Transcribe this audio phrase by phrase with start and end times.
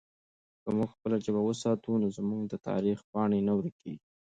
[0.63, 4.07] که موږ خپله ژبه وساتو نو زموږ د تاریخ پاڼې نه ورکېږي.